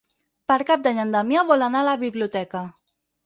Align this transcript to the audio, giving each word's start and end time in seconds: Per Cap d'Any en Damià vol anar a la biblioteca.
Per 0.51 0.55
Cap 0.69 0.85
d'Any 0.87 1.01
en 1.03 1.11
Damià 1.15 1.43
vol 1.51 1.65
anar 1.67 1.83
a 1.85 1.89
la 1.91 1.95
biblioteca. 2.07 2.63